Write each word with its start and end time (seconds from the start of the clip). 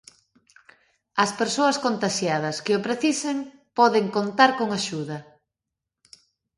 As 1.23 1.31
persoas 1.41 1.77
contaxiadas 1.85 2.57
que 2.65 2.73
o 2.77 2.83
precisen 2.87 3.37
poden 3.79 4.05
contar 4.17 4.51
con 4.59 4.67
axuda. 4.79 5.17